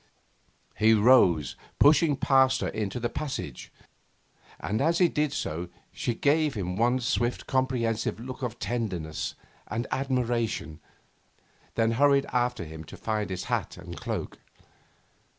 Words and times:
He 0.77 0.95
rose, 0.95 1.55
pushing 1.77 2.15
past 2.17 2.61
her 2.61 2.69
into 2.69 2.99
the 2.99 3.07
passage, 3.07 3.71
and 4.59 4.81
as 4.81 4.97
he 4.97 5.07
did 5.07 5.31
so 5.31 5.69
she 5.91 6.15
gave 6.15 6.55
him 6.55 6.75
one 6.75 6.99
swift 6.99 7.45
comprehensive 7.45 8.19
look 8.19 8.41
of 8.41 8.57
tenderness 8.57 9.35
and 9.67 9.85
admiration, 9.91 10.79
then 11.75 11.91
hurried 11.91 12.25
after 12.33 12.63
him 12.63 12.83
to 12.85 12.97
find 12.97 13.29
his 13.29 13.43
hat 13.43 13.77
and 13.77 13.95
cloak. 13.95 14.39